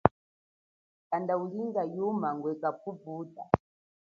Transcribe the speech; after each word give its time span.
Kanda 1.07 1.33
ulinga 1.43 1.81
yuma 1.95 2.29
ngwe 2.35 2.51
kaphuphuta. 2.61 3.43